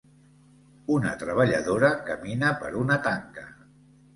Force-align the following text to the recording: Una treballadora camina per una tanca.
Una 0.93 1.11
treballadora 1.23 1.91
camina 2.09 2.51
per 2.65 2.73
una 2.83 2.99
tanca. 3.07 3.49